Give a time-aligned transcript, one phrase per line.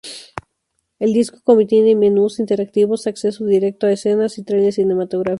[0.97, 5.29] El disco contiene menús interactivos, acceso directo a escenas y tráiler cinematográfico.